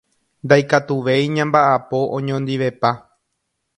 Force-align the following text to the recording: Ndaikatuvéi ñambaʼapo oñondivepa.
Ndaikatuvéi 0.45 1.25
ñambaʼapo 1.35 1.97
oñondivepa. 2.15 2.89